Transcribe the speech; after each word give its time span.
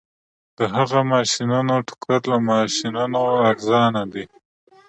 د 0.57 0.59
هغه 0.75 0.99
ماشینونه 1.13 1.73
د 1.79 1.83
ټوکر 1.87 2.21
له 2.31 2.37
ماشینونو 2.49 3.21
ارزانه 3.49 4.03
دي 4.13 4.25